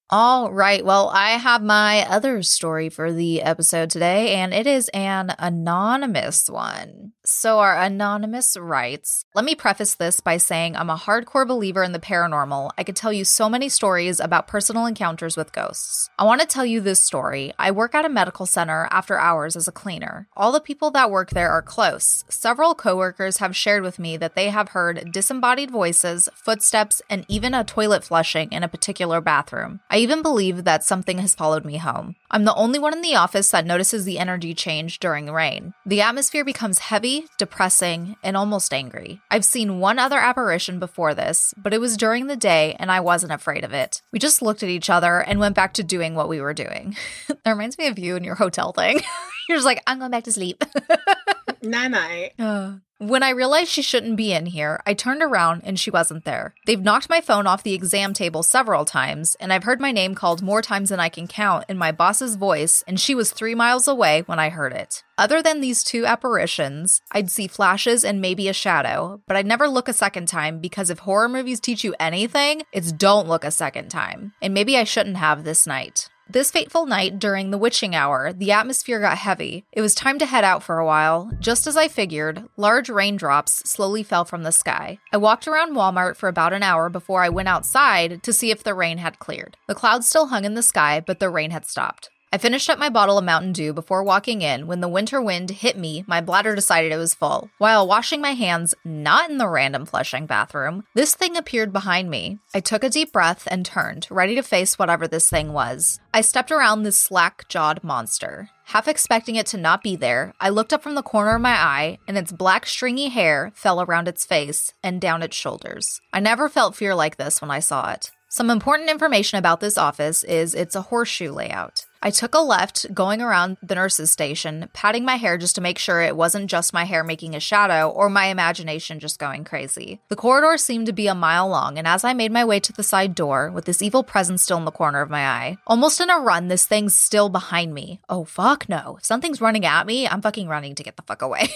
All 0.09 0.51
right. 0.51 0.83
Well, 0.83 1.07
I 1.07 1.31
have 1.31 1.63
my 1.63 2.05
other 2.09 2.43
story 2.43 2.89
for 2.89 3.11
the 3.11 3.41
episode 3.41 3.89
today, 3.89 4.35
and 4.35 4.53
it 4.53 4.67
is 4.67 4.87
an 4.89 5.33
anonymous 5.39 6.47
one. 6.47 7.13
So, 7.27 7.57
our 7.57 7.75
anonymous 7.75 8.55
writes 8.55 9.25
Let 9.33 9.45
me 9.45 9.55
preface 9.55 9.95
this 9.95 10.19
by 10.19 10.37
saying 10.37 10.75
I'm 10.75 10.91
a 10.91 10.95
hardcore 10.95 11.47
believer 11.47 11.81
in 11.81 11.91
the 11.91 11.99
paranormal. 11.99 12.69
I 12.77 12.83
could 12.83 12.95
tell 12.95 13.11
you 13.11 13.25
so 13.25 13.49
many 13.49 13.67
stories 13.67 14.19
about 14.19 14.47
personal 14.47 14.85
encounters 14.85 15.35
with 15.35 15.51
ghosts. 15.51 16.11
I 16.19 16.23
want 16.23 16.41
to 16.41 16.47
tell 16.47 16.65
you 16.65 16.81
this 16.81 17.01
story. 17.01 17.51
I 17.57 17.71
work 17.71 17.95
at 17.95 18.05
a 18.05 18.09
medical 18.09 18.45
center 18.45 18.87
after 18.91 19.17
hours 19.17 19.55
as 19.55 19.67
a 19.67 19.71
cleaner. 19.71 20.27
All 20.37 20.51
the 20.51 20.59
people 20.59 20.91
that 20.91 21.09
work 21.09 21.31
there 21.31 21.49
are 21.49 21.63
close. 21.63 22.23
Several 22.29 22.75
coworkers 22.75 23.37
have 23.37 23.55
shared 23.55 23.81
with 23.81 23.97
me 23.97 24.17
that 24.17 24.35
they 24.35 24.49
have 24.49 24.69
heard 24.69 25.11
disembodied 25.11 25.71
voices, 25.71 26.29
footsteps, 26.35 27.01
and 27.09 27.25
even 27.27 27.55
a 27.55 27.63
toilet 27.63 28.03
flushing 28.03 28.51
in 28.51 28.61
a 28.61 28.67
particular 28.67 29.19
bathroom. 29.19 29.79
I 29.89 29.97
even 29.97 30.21
believe 30.21 30.63
that 30.65 30.83
something 30.83 31.17
has 31.17 31.33
followed 31.33 31.65
me 31.65 31.77
home. 31.77 32.15
I'm 32.29 32.45
the 32.45 32.55
only 32.55 32.79
one 32.79 32.93
in 32.93 33.01
the 33.01 33.15
office 33.15 33.49
that 33.51 33.65
notices 33.65 34.05
the 34.05 34.19
energy 34.19 34.53
change 34.53 34.99
during 34.99 35.31
rain. 35.31 35.73
The 35.85 36.01
atmosphere 36.01 36.43
becomes 36.43 36.79
heavy, 36.79 37.14
depressing, 37.37 38.15
and 38.23 38.35
almost 38.35 38.73
angry. 38.73 39.21
I've 39.31 39.45
seen 39.45 39.79
one 39.79 39.99
other 39.99 40.19
apparition 40.19 40.79
before 40.79 41.13
this, 41.13 41.53
but 41.57 41.73
it 41.73 41.81
was 41.81 41.97
during 41.97 42.27
the 42.27 42.35
day 42.35 42.75
and 42.79 42.91
I 42.91 42.99
wasn't 42.99 43.31
afraid 43.31 43.63
of 43.63 43.73
it. 43.73 44.01
We 44.11 44.19
just 44.19 44.41
looked 44.41 44.63
at 44.63 44.69
each 44.69 44.89
other 44.89 45.19
and 45.19 45.39
went 45.39 45.55
back 45.55 45.73
to 45.73 45.83
doing 45.83 46.15
what 46.15 46.29
we 46.29 46.41
were 46.41 46.53
doing. 46.53 46.95
that 47.27 47.51
reminds 47.51 47.77
me 47.77 47.87
of 47.87 47.99
you 47.99 48.15
and 48.15 48.25
your 48.25 48.35
hotel 48.35 48.71
thing. 48.71 49.01
You're 49.49 49.57
just 49.57 49.65
like, 49.65 49.81
I'm 49.85 49.99
going 49.99 50.11
back 50.11 50.23
to 50.25 50.31
sleep. 50.31 50.63
Night 51.61 51.91
night. 51.91 52.33
Uh, 52.37 52.73
when 52.97 53.23
I 53.23 53.31
realized 53.31 53.69
she 53.69 53.81
shouldn't 53.81 54.15
be 54.15 54.31
in 54.31 54.45
here, 54.45 54.81
I 54.85 54.93
turned 54.93 55.21
around 55.21 55.61
and 55.65 55.77
she 55.77 55.91
wasn't 55.91 56.23
there. 56.23 56.53
They've 56.65 56.81
knocked 56.81 57.09
my 57.09 57.19
phone 57.19 57.45
off 57.45 57.63
the 57.63 57.73
exam 57.73 58.13
table 58.13 58.41
several 58.41 58.85
times, 58.85 59.35
and 59.39 59.51
I've 59.51 59.65
heard 59.65 59.81
my 59.81 59.91
name 59.91 60.15
called 60.15 60.41
more 60.41 60.61
times 60.61 60.89
than 60.89 60.99
I 60.99 61.09
can 61.09 61.27
count 61.27 61.65
in 61.67 61.77
my 61.77 61.91
boss's 61.91 62.35
voice, 62.35 62.83
and 62.87 62.99
she 62.99 63.13
was 63.13 63.31
three 63.31 63.53
miles 63.53 63.87
away 63.87 64.23
when 64.27 64.39
I 64.39 64.49
heard 64.49 64.71
it. 64.71 65.03
Other 65.17 65.41
than 65.41 65.61
these 65.61 65.83
two 65.83 66.05
apparitions, 66.05 67.01
I'd 67.11 67.31
see 67.31 67.47
flashes 67.47 68.05
and 68.05 68.21
maybe 68.21 68.47
a 68.47 68.53
shadow, 68.53 69.21
but 69.27 69.35
I'd 69.35 69.45
never 69.45 69.67
look 69.67 69.89
a 69.89 69.93
second 69.93 70.27
time 70.27 70.59
because 70.59 70.89
if 70.89 70.99
horror 70.99 71.29
movies 71.29 71.59
teach 71.59 71.83
you 71.83 71.95
anything, 71.99 72.63
it's 72.71 72.91
don't 72.91 73.27
look 73.27 73.43
a 73.43 73.51
second 73.51 73.89
time. 73.89 74.33
And 74.41 74.53
maybe 74.53 74.77
I 74.77 74.83
shouldn't 74.83 75.17
have 75.17 75.43
this 75.43 75.67
night. 75.67 76.09
This 76.27 76.49
fateful 76.49 76.87
night 76.87 77.19
during 77.19 77.51
the 77.51 77.57
witching 77.57 77.95
hour, 77.95 78.33
the 78.33 78.51
atmosphere 78.51 78.99
got 78.99 79.19
heavy. 79.19 79.63
It 79.71 79.81
was 79.81 79.93
time 79.93 80.17
to 80.19 80.25
head 80.25 80.43
out 80.43 80.63
for 80.63 80.79
a 80.79 80.85
while. 80.85 81.31
Just 81.39 81.67
as 81.67 81.77
I 81.77 81.87
figured, 81.87 82.43
large 82.57 82.89
raindrops 82.89 83.69
slowly 83.69 84.01
fell 84.01 84.25
from 84.25 84.41
the 84.41 84.51
sky. 84.51 84.97
I 85.13 85.17
walked 85.17 85.47
around 85.47 85.75
Walmart 85.75 86.15
for 86.17 86.27
about 86.27 86.51
an 86.51 86.63
hour 86.63 86.89
before 86.89 87.23
I 87.23 87.29
went 87.29 87.47
outside 87.47 88.23
to 88.23 88.33
see 88.33 88.49
if 88.49 88.63
the 88.63 88.73
rain 88.73 88.97
had 88.97 89.19
cleared. 89.19 89.55
The 89.67 89.75
clouds 89.75 90.09
still 90.09 90.27
hung 90.27 90.45
in 90.45 90.55
the 90.55 90.63
sky, 90.63 90.99
but 90.99 91.19
the 91.19 91.29
rain 91.29 91.51
had 91.51 91.67
stopped. 91.67 92.09
I 92.35 92.37
finished 92.37 92.69
up 92.69 92.77
my 92.77 92.89
bottle 92.89 93.17
of 93.17 93.23
Mountain 93.23 93.53
Dew 93.53 93.71
before 93.71 94.03
walking 94.03 94.41
in. 94.41 94.67
When 94.67 94.81
the 94.81 94.89
winter 94.89 95.21
wind 95.21 95.49
hit 95.51 95.77
me, 95.77 96.03
my 96.05 96.19
bladder 96.19 96.53
decided 96.53 96.91
it 96.91 96.97
was 96.97 97.13
full. 97.13 97.49
While 97.59 97.87
washing 97.87 98.19
my 98.19 98.31
hands, 98.31 98.75
not 98.83 99.29
in 99.29 99.37
the 99.37 99.47
random 99.47 99.85
flushing 99.85 100.25
bathroom, 100.25 100.83
this 100.95 101.15
thing 101.15 101.37
appeared 101.37 101.71
behind 101.71 102.09
me. 102.09 102.39
I 102.53 102.59
took 102.59 102.83
a 102.83 102.89
deep 102.89 103.13
breath 103.13 103.47
and 103.49 103.65
turned, 103.65 104.07
ready 104.09 104.35
to 104.35 104.43
face 104.43 104.77
whatever 104.77 105.07
this 105.07 105.29
thing 105.29 105.53
was. 105.53 106.01
I 106.13 106.19
stepped 106.19 106.51
around 106.51 106.83
this 106.83 106.97
slack 106.97 107.47
jawed 107.47 107.81
monster. 107.85 108.49
Half 108.65 108.89
expecting 108.89 109.37
it 109.37 109.45
to 109.47 109.57
not 109.57 109.81
be 109.81 109.95
there, 109.95 110.33
I 110.37 110.49
looked 110.49 110.73
up 110.73 110.83
from 110.83 110.95
the 110.95 111.03
corner 111.03 111.35
of 111.35 111.41
my 111.41 111.53
eye, 111.53 111.99
and 112.05 112.17
its 112.17 112.33
black, 112.33 112.65
stringy 112.65 113.07
hair 113.07 113.53
fell 113.55 113.81
around 113.81 114.09
its 114.09 114.25
face 114.25 114.73
and 114.83 114.99
down 114.99 115.23
its 115.23 115.37
shoulders. 115.37 116.01
I 116.11 116.19
never 116.19 116.49
felt 116.49 116.75
fear 116.75 116.95
like 116.95 117.15
this 117.15 117.39
when 117.39 117.49
I 117.49 117.59
saw 117.59 117.91
it. 117.93 118.11
Some 118.27 118.49
important 118.49 118.89
information 118.89 119.37
about 119.37 119.61
this 119.61 119.77
office 119.77 120.21
is 120.25 120.53
it's 120.53 120.75
a 120.75 120.81
horseshoe 120.81 121.31
layout. 121.31 121.85
I 122.05 122.11
took 122.11 122.35
a 122.35 122.39
left 122.39 122.93
going 122.93 123.19
around 123.19 123.57
the 123.63 123.73
nurse's 123.73 124.11
station, 124.11 124.69
patting 124.73 125.05
my 125.05 125.15
hair 125.15 125.39
just 125.39 125.55
to 125.55 125.61
make 125.61 125.79
sure 125.79 126.03
it 126.03 126.15
wasn't 126.15 126.51
just 126.51 126.71
my 126.71 126.83
hair 126.83 127.03
making 127.03 127.33
a 127.33 127.39
shadow 127.39 127.89
or 127.89 128.11
my 128.11 128.27
imagination 128.27 128.99
just 128.99 129.17
going 129.17 129.43
crazy. 129.43 130.01
The 130.09 130.15
corridor 130.15 130.55
seemed 130.59 130.85
to 130.85 130.93
be 130.93 131.07
a 131.07 131.15
mile 131.15 131.47
long, 131.47 131.79
and 131.79 131.87
as 131.87 132.03
I 132.03 132.13
made 132.13 132.31
my 132.31 132.45
way 132.45 132.59
to 132.59 132.71
the 132.71 132.83
side 132.83 133.15
door, 133.15 133.49
with 133.49 133.65
this 133.65 133.81
evil 133.81 134.03
presence 134.03 134.43
still 134.43 134.59
in 134.59 134.65
the 134.65 134.71
corner 134.71 135.01
of 135.01 135.09
my 135.09 135.25
eye, 135.27 135.57
almost 135.65 135.99
in 135.99 136.11
a 136.11 136.19
run, 136.19 136.47
this 136.47 136.67
thing's 136.67 136.95
still 136.95 137.27
behind 137.27 137.73
me. 137.73 137.99
Oh, 138.07 138.23
fuck 138.23 138.69
no. 138.69 138.97
If 138.99 139.05
something's 139.05 139.41
running 139.41 139.65
at 139.65 139.87
me, 139.87 140.07
I'm 140.07 140.21
fucking 140.21 140.47
running 140.47 140.75
to 140.75 140.83
get 140.83 140.97
the 140.97 141.01
fuck 141.01 141.23
away. 141.23 141.47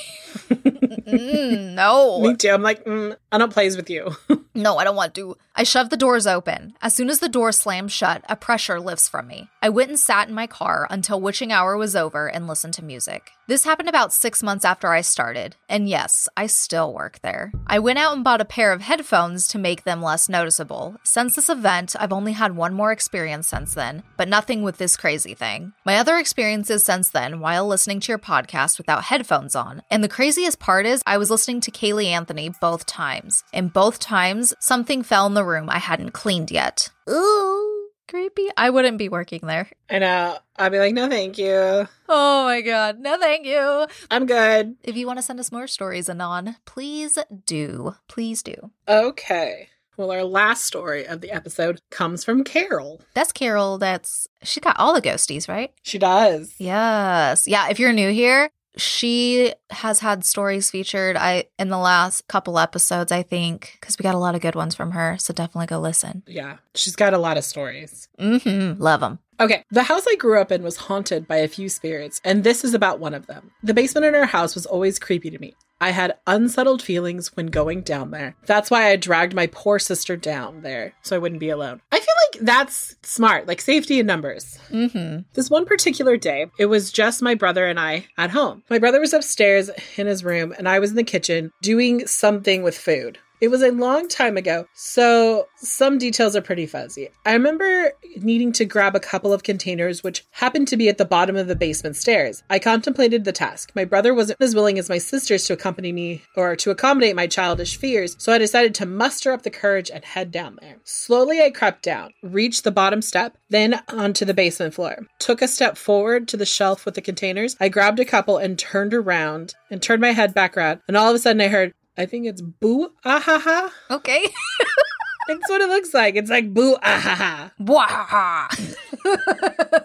Mm, 1.09 1.73
no. 1.73 2.21
Me 2.21 2.35
too. 2.35 2.49
I'm 2.49 2.61
like, 2.61 2.85
mm, 2.85 3.15
I 3.31 3.37
don't 3.37 3.51
plays 3.51 3.75
with 3.75 3.89
you. 3.89 4.15
No, 4.55 4.77
I 4.77 4.83
don't 4.83 4.95
want 4.95 5.15
to. 5.15 5.37
I 5.55 5.63
shoved 5.63 5.89
the 5.89 5.95
doors 5.95 6.27
open. 6.27 6.73
As 6.81 6.93
soon 6.93 7.09
as 7.09 7.19
the 7.19 7.29
door 7.29 7.53
slammed 7.53 7.93
shut, 7.93 8.25
a 8.27 8.35
pressure 8.35 8.77
lifts 8.77 9.07
from 9.07 9.27
me. 9.27 9.47
I 9.61 9.69
went 9.69 9.89
and 9.89 9.97
sat 9.97 10.27
in 10.27 10.35
my 10.35 10.38
car 10.47 10.87
until 10.89 11.21
witching 11.21 11.51
hour 11.51 11.77
was 11.77 11.95
over 11.95 12.27
and 12.27 12.47
listen 12.47 12.71
to 12.73 12.83
music. 12.83 13.31
This 13.47 13.63
happened 13.63 13.89
about 13.89 14.13
six 14.13 14.43
months 14.43 14.63
after 14.63 14.89
I 14.89 15.01
started, 15.01 15.55
and 15.67 15.89
yes, 15.89 16.29
I 16.37 16.45
still 16.45 16.93
work 16.93 17.19
there. 17.23 17.51
I 17.65 17.79
went 17.79 17.97
out 17.97 18.13
and 18.13 18.23
bought 18.23 18.41
a 18.41 18.45
pair 18.45 18.71
of 18.71 18.81
headphones 18.81 19.47
to 19.47 19.57
make 19.57 19.83
them 19.83 20.03
less 20.03 20.29
noticeable. 20.29 20.97
Since 21.03 21.35
this 21.35 21.49
event, 21.49 21.95
I've 21.99 22.13
only 22.13 22.33
had 22.33 22.55
one 22.55 22.75
more 22.75 22.91
experience 22.91 23.47
since 23.47 23.73
then, 23.73 24.03
but 24.17 24.27
nothing 24.27 24.61
with 24.61 24.77
this 24.77 24.97
crazy 24.97 25.33
thing. 25.33 25.73
My 25.83 25.95
other 25.95 26.17
experiences 26.17 26.83
since 26.83 27.09
then 27.09 27.39
while 27.39 27.65
listening 27.67 28.01
to 28.01 28.11
your 28.11 28.19
podcast 28.19 28.77
without 28.77 29.05
headphones 29.05 29.55
on. 29.55 29.81
And 29.89 30.03
the 30.03 30.07
craziest 30.07 30.59
part 30.59 30.85
is, 30.85 31.01
I 31.07 31.17
was 31.17 31.31
listening 31.31 31.61
to 31.61 31.71
Caylee 31.71 32.05
Anthony 32.05 32.51
both 32.61 32.85
times, 32.85 33.43
and 33.51 33.73
both 33.73 33.99
times, 33.99 34.53
something 34.59 35.01
fell 35.01 35.25
in 35.25 35.33
the 35.33 35.43
room 35.43 35.69
I 35.71 35.79
hadn't 35.79 36.11
cleaned 36.11 36.51
yet. 36.51 36.89
Ooh. 37.09 37.78
Creepy. 38.09 38.47
I 38.57 38.71
wouldn't 38.71 38.97
be 38.97 39.07
working 39.07 39.41
there. 39.43 39.69
I 39.87 39.99
know. 39.99 40.37
I'd 40.57 40.71
be 40.71 40.79
like, 40.79 40.95
no, 40.95 41.07
thank 41.07 41.37
you. 41.37 41.87
Oh 42.07 42.45
my 42.45 42.61
god. 42.61 42.99
No, 42.99 43.19
thank 43.19 43.45
you. 43.45 43.85
I'm 44.09 44.25
good. 44.25 44.77
If 44.83 44.97
you 44.97 45.05
want 45.05 45.19
to 45.19 45.23
send 45.23 45.39
us 45.39 45.51
more 45.51 45.67
stories, 45.67 46.09
Anon, 46.09 46.55
please 46.65 47.19
do. 47.45 47.95
Please 48.07 48.41
do. 48.41 48.71
Okay. 48.87 49.69
Well, 49.95 50.09
our 50.11 50.23
last 50.23 50.65
story 50.65 51.05
of 51.05 51.21
the 51.21 51.29
episode 51.29 51.81
comes 51.91 52.23
from 52.23 52.43
Carol. 52.43 53.01
That's 53.13 53.31
Carol. 53.31 53.77
That's 53.77 54.27
she 54.41 54.59
got 54.59 54.79
all 54.79 54.93
the 54.93 55.01
ghosties, 55.01 55.47
right? 55.47 55.71
She 55.83 55.99
does. 55.99 56.55
Yes. 56.57 57.47
Yeah. 57.47 57.69
If 57.69 57.79
you're 57.79 57.93
new 57.93 58.11
here, 58.11 58.49
she 58.77 59.53
has 59.71 59.99
had 59.99 60.25
stories 60.25 60.71
featured 60.71 61.17
I 61.17 61.45
in 61.57 61.69
the 61.69 61.77
last 61.77 62.27
couple 62.27 62.59
episodes, 62.59 63.11
I 63.11 63.23
think, 63.23 63.77
because 63.79 63.97
we 63.97 64.03
got 64.03 64.15
a 64.15 64.19
lot 64.19 64.35
of 64.35 64.41
good 64.41 64.55
ones 64.55 64.75
from 64.75 64.91
her. 64.91 65.17
So 65.19 65.33
definitely 65.33 65.67
go 65.67 65.79
listen. 65.79 66.23
Yeah. 66.27 66.57
She's 66.75 66.95
got 66.95 67.13
a 67.13 67.17
lot 67.17 67.37
of 67.37 67.43
stories. 67.43 68.07
Mm-hmm. 68.19 68.81
Love 68.81 69.01
them. 69.01 69.19
Okay, 69.41 69.63
the 69.71 69.83
house 69.83 70.03
I 70.05 70.15
grew 70.15 70.41
up 70.41 70.51
in 70.51 70.63
was 70.63 70.75
haunted 70.75 71.25
by 71.25 71.37
a 71.37 71.47
few 71.47 71.69
spirits, 71.69 72.19
and 72.25 72.43
this 72.43 72.65
is 72.65 72.73
about 72.73 72.99
one 72.99 73.13
of 73.13 73.27
them. 73.27 73.51
The 73.63 73.73
basement 73.73 74.05
in 74.05 74.13
our 74.13 74.25
house 74.25 74.53
was 74.53 74.65
always 74.65 74.99
creepy 74.99 75.29
to 75.29 75.39
me. 75.39 75.55
I 75.79 75.91
had 75.91 76.17
unsettled 76.27 76.81
feelings 76.81 77.37
when 77.37 77.47
going 77.47 77.83
down 77.83 78.11
there. 78.11 78.35
That's 78.45 78.69
why 78.69 78.89
I 78.89 78.97
dragged 78.97 79.33
my 79.33 79.47
poor 79.47 79.79
sister 79.79 80.17
down 80.17 80.61
there 80.61 80.93
so 81.03 81.15
I 81.15 81.19
wouldn't 81.19 81.39
be 81.39 81.49
alone. 81.49 81.79
I 81.89 81.99
feel 81.99 82.15
like 82.33 82.43
that's 82.43 82.95
smart, 83.03 83.47
like 83.47 83.61
safety 83.61 83.99
in 83.99 84.05
numbers. 84.05 84.59
Mm-hmm. 84.69 85.21
This 85.33 85.49
one 85.49 85.65
particular 85.65 86.17
day, 86.17 86.47
it 86.57 86.67
was 86.67 86.91
just 86.91 87.21
my 87.21 87.35
brother 87.35 87.65
and 87.65 87.79
I 87.79 88.07
at 88.17 88.31
home. 88.31 88.63
My 88.69 88.79
brother 88.79 88.99
was 88.99 89.13
upstairs 89.13 89.69
in 89.97 90.07
his 90.07 90.23
room, 90.23 90.53
and 90.57 90.67
I 90.67 90.79
was 90.79 90.91
in 90.91 90.95
the 90.95 91.03
kitchen 91.03 91.51
doing 91.61 92.07
something 92.07 92.63
with 92.63 92.77
food. 92.77 93.19
It 93.41 93.47
was 93.47 93.63
a 93.63 93.71
long 93.71 94.09
time 94.09 94.35
ago, 94.35 94.65
so 94.73 95.47
some 95.55 95.97
details 95.97 96.35
are 96.35 96.41
pretty 96.41 96.65
fuzzy. 96.65 97.07
I 97.25 97.31
remember 97.31 97.93
needing 98.17 98.51
to 98.53 98.65
grab 98.65 98.97
a 98.97 98.99
couple 98.99 99.31
of 99.31 99.43
containers, 99.43 100.03
which 100.03 100.25
happened 100.31 100.67
to 100.67 100.77
be 100.77 100.89
at 100.89 100.97
the 100.97 101.05
bottom 101.05 101.37
of 101.37 101.47
the 101.47 101.55
basement 101.55 101.95
stairs. 101.95 102.43
I 102.49 102.59
contemplated 102.59 103.23
the 103.23 103.31
task. 103.31 103.71
My 103.75 103.85
brother 103.85 104.13
wasn't 104.13 104.41
as 104.41 104.55
willing 104.55 104.77
as 104.77 104.89
my 104.89 104.97
sisters 104.97 105.45
to 105.45 105.53
accompany 105.53 105.93
me 105.93 106.23
or 106.35 106.57
to 106.57 106.69
accommodate 106.69 107.15
my 107.15 107.27
childish 107.27 107.77
fears, 107.77 108.17
so 108.19 108.33
I 108.33 108.39
decided 108.39 108.75
to 108.75 108.85
muster 108.85 109.31
up 109.31 109.43
the 109.43 109.49
courage 109.49 109.89
and 109.89 110.03
head 110.03 110.31
down 110.31 110.57
there. 110.59 110.75
Slowly, 110.83 111.41
I 111.41 111.49
crept 111.49 111.81
down, 111.81 112.11
reached 112.21 112.65
the 112.65 112.71
bottom 112.71 113.01
step, 113.01 113.37
then 113.49 113.81
onto 113.87 114.25
the 114.25 114.33
basement 114.33 114.73
floor. 114.73 115.07
Took 115.17 115.41
a 115.41 115.47
step 115.47 115.77
forward 115.77 116.27
to 116.27 116.35
the 116.35 116.45
shelf 116.45 116.83
with 116.83 116.95
the 116.95 117.01
containers. 117.01 117.55
I 117.57 117.69
grabbed 117.69 118.01
a 118.01 118.05
couple 118.05 118.37
and 118.37 118.59
turned 118.59 118.93
around 118.93 119.55
and 119.71 119.81
turned 119.81 120.01
my 120.01 120.11
head 120.11 120.33
back 120.33 120.57
around, 120.57 120.81
and 120.89 120.97
all 120.97 121.09
of 121.09 121.15
a 121.15 121.19
sudden 121.19 121.39
I 121.39 121.47
heard 121.47 121.73
I 121.99 122.05
think 122.07 122.27
it's 122.27 122.41
boo 122.41 122.91
ah 123.05 123.19
ha 123.19 123.37
ha. 123.39 123.71
Okay. 123.91 124.23
That's 125.29 125.49
what 125.49 125.61
it 125.61 125.69
looks 125.69 125.93
like. 125.93 126.15
It's 126.15 126.29
like 126.29 126.53
boo 126.53 126.75
ah 126.81 126.99
ha 126.99 127.15
ha. 127.15 127.51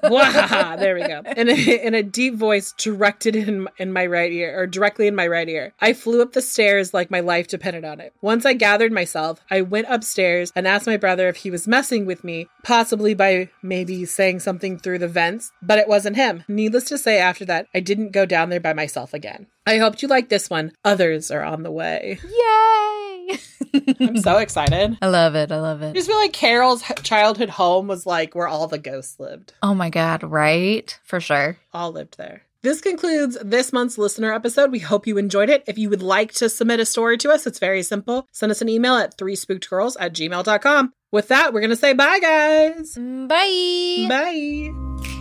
Wahaha. 0.04 0.78
There 0.78 0.94
we 0.94 1.06
go. 1.06 1.22
In 1.36 1.48
a, 1.48 1.86
in 1.86 1.94
a 1.94 2.02
deep 2.02 2.34
voice 2.34 2.72
directed 2.76 3.36
in 3.36 3.68
in 3.78 3.92
my 3.92 4.06
right 4.06 4.32
ear 4.32 4.58
or 4.58 4.66
directly 4.66 5.06
in 5.06 5.14
my 5.14 5.26
right 5.26 5.48
ear. 5.48 5.72
I 5.80 5.92
flew 5.92 6.22
up 6.22 6.32
the 6.32 6.42
stairs 6.42 6.94
like 6.94 7.10
my 7.10 7.20
life 7.20 7.46
depended 7.48 7.84
on 7.84 8.00
it. 8.00 8.12
Once 8.20 8.44
I 8.46 8.54
gathered 8.54 8.92
myself, 8.92 9.40
I 9.50 9.60
went 9.60 9.86
upstairs 9.90 10.52
and 10.56 10.66
asked 10.66 10.86
my 10.86 10.96
brother 10.96 11.28
if 11.28 11.36
he 11.36 11.50
was 11.50 11.68
messing 11.68 12.06
with 12.06 12.24
me, 12.24 12.48
possibly 12.62 13.14
by 13.14 13.50
maybe 13.62 14.04
saying 14.04 14.40
something 14.40 14.78
through 14.78 14.98
the 14.98 15.08
vents, 15.08 15.52
but 15.62 15.78
it 15.78 15.88
wasn't 15.88 16.16
him. 16.16 16.44
Needless 16.48 16.84
to 16.84 16.98
say, 16.98 17.18
after 17.18 17.44
that, 17.44 17.66
I 17.74 17.80
didn't 17.80 18.12
go 18.12 18.26
down 18.26 18.48
there 18.50 18.60
by 18.60 18.72
myself 18.72 19.14
again. 19.14 19.46
I 19.66 19.78
hoped 19.78 20.02
you 20.02 20.08
liked 20.08 20.30
this 20.30 20.50
one. 20.50 20.72
Others 20.84 21.30
are 21.30 21.42
on 21.42 21.62
the 21.62 21.70
way. 21.70 22.18
Yay. 22.22 23.03
I'm 24.00 24.18
so 24.18 24.38
excited. 24.38 24.96
I 25.00 25.06
love 25.08 25.34
it. 25.34 25.50
I 25.52 25.60
love 25.60 25.82
it. 25.82 25.90
I 25.90 25.92
just 25.92 26.08
feel 26.08 26.16
like 26.18 26.32
Carol's 26.32 26.82
childhood 27.02 27.50
home 27.50 27.86
was 27.88 28.06
like 28.06 28.34
where 28.34 28.48
all 28.48 28.66
the 28.66 28.78
ghosts 28.78 29.18
lived. 29.18 29.52
Oh 29.62 29.74
my 29.74 29.90
god, 29.90 30.22
right? 30.22 30.98
For 31.04 31.20
sure. 31.20 31.58
All 31.72 31.92
lived 31.92 32.18
there. 32.18 32.42
This 32.62 32.80
concludes 32.80 33.36
this 33.42 33.74
month's 33.74 33.98
listener 33.98 34.32
episode. 34.32 34.72
We 34.72 34.78
hope 34.78 35.06
you 35.06 35.18
enjoyed 35.18 35.50
it. 35.50 35.64
If 35.66 35.76
you 35.76 35.90
would 35.90 36.02
like 36.02 36.32
to 36.34 36.48
submit 36.48 36.80
a 36.80 36.86
story 36.86 37.18
to 37.18 37.30
us, 37.30 37.46
it's 37.46 37.58
very 37.58 37.82
simple. 37.82 38.26
Send 38.32 38.50
us 38.50 38.62
an 38.62 38.70
email 38.70 38.96
at 38.96 39.18
three 39.18 39.36
spookedgirls 39.36 39.96
at 40.00 40.14
gmail.com. 40.14 40.94
With 41.12 41.28
that, 41.28 41.52
we're 41.52 41.60
going 41.60 41.70
to 41.70 41.76
say 41.76 41.92
bye, 41.92 42.18
guys. 42.20 42.94
Mm, 42.94 43.28
bye. 43.28 44.08
Bye. 44.08 45.13